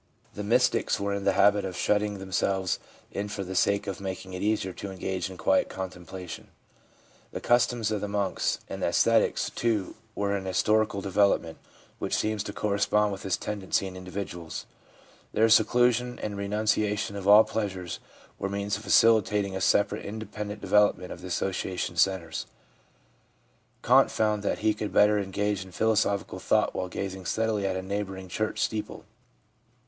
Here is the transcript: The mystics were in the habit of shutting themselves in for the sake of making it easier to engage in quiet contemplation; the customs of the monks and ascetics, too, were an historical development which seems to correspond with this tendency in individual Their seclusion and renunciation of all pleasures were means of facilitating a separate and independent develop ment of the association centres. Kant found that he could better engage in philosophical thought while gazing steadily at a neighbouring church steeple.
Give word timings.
The 0.33 0.43
mystics 0.43 0.99
were 0.99 1.13
in 1.13 1.25
the 1.25 1.33
habit 1.33 1.63
of 1.63 1.77
shutting 1.77 2.17
themselves 2.17 2.79
in 3.11 3.27
for 3.29 3.43
the 3.43 3.53
sake 3.53 3.85
of 3.85 4.01
making 4.01 4.33
it 4.33 4.41
easier 4.41 4.73
to 4.73 4.89
engage 4.89 5.29
in 5.29 5.37
quiet 5.37 5.69
contemplation; 5.69 6.47
the 7.31 7.39
customs 7.39 7.91
of 7.91 8.01
the 8.01 8.07
monks 8.07 8.57
and 8.67 8.83
ascetics, 8.83 9.51
too, 9.51 9.93
were 10.15 10.35
an 10.35 10.45
historical 10.45 11.01
development 11.01 11.59
which 11.99 12.15
seems 12.15 12.41
to 12.45 12.51
correspond 12.51 13.11
with 13.11 13.21
this 13.21 13.37
tendency 13.37 13.85
in 13.85 13.95
individual 13.95 14.49
Their 15.33 15.49
seclusion 15.49 16.17
and 16.17 16.35
renunciation 16.35 17.15
of 17.15 17.27
all 17.27 17.43
pleasures 17.43 17.99
were 18.39 18.49
means 18.49 18.77
of 18.77 18.83
facilitating 18.83 19.55
a 19.55 19.61
separate 19.61 19.99
and 19.99 20.15
independent 20.15 20.61
develop 20.61 20.97
ment 20.97 21.11
of 21.11 21.21
the 21.21 21.27
association 21.27 21.95
centres. 21.95 22.47
Kant 23.83 24.09
found 24.09 24.41
that 24.41 24.57
he 24.65 24.73
could 24.73 24.91
better 24.91 25.19
engage 25.19 25.63
in 25.63 25.71
philosophical 25.71 26.39
thought 26.39 26.73
while 26.73 26.87
gazing 26.89 27.27
steadily 27.27 27.67
at 27.67 27.75
a 27.77 27.83
neighbouring 27.83 28.27
church 28.29 28.57
steeple. 28.59 29.05